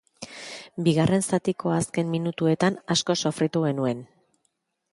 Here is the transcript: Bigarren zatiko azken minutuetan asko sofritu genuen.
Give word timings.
Bigarren 0.87 1.25
zatiko 1.27 1.73
azken 1.75 2.09
minutuetan 2.15 2.81
asko 2.97 3.17
sofritu 3.25 3.65
genuen. 3.69 4.05